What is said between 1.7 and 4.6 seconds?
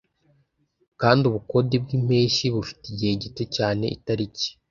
bwimpeshyi bufite igihe gito cyane itariki: